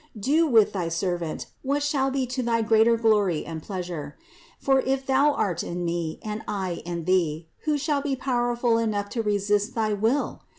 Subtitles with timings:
[0.19, 4.17] Do with thy servant, what shall be to thy greater glory and pleas ure.
[4.59, 9.09] For if Thou art in me, and I in Thee, who shall be powerful enough
[9.09, 10.41] to resist thy will?